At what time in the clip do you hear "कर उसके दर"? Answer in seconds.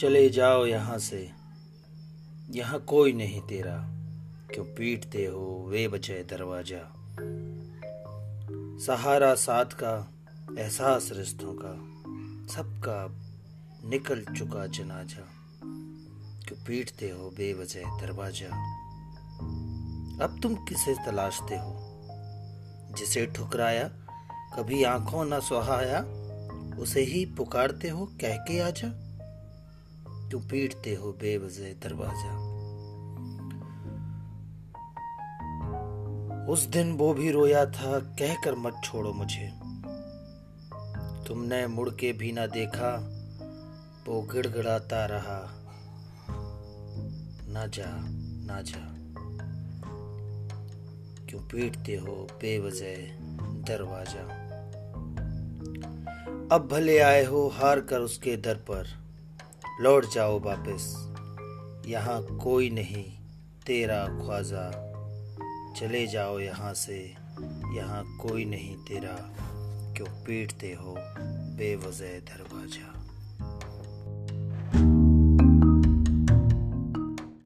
57.80-58.54